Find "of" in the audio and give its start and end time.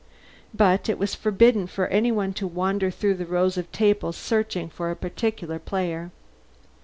3.55-3.71